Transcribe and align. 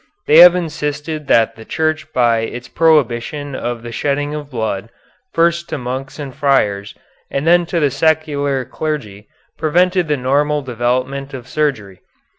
They 0.25 0.37
have 0.39 0.55
insisted 0.55 1.27
that 1.27 1.55
the 1.55 1.63
Church 1.63 2.11
by 2.11 2.39
its 2.39 2.67
prohibition 2.67 3.53
of 3.53 3.83
the 3.83 3.91
shedding 3.91 4.33
of 4.33 4.49
blood, 4.49 4.89
first 5.31 5.69
to 5.69 5.77
monks 5.77 6.17
and 6.17 6.33
friars, 6.33 6.95
and 7.29 7.45
then 7.45 7.67
to 7.67 7.79
the 7.79 7.91
secular 7.91 8.65
clergy, 8.65 9.27
prevented 9.59 10.07
the 10.07 10.17
normal 10.17 10.63
development 10.63 11.35
of 11.35 11.47
surgery. 11.47 11.99